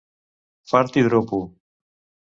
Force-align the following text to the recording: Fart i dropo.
Fart 0.71 0.99
i 1.03 1.05
dropo. 1.09 1.45